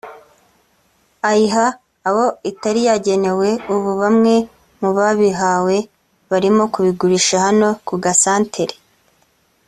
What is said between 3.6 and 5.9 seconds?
ubu bamwe mu babihawe